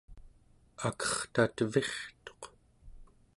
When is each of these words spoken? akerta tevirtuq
akerta 0.87 1.43
tevirtuq 1.55 2.41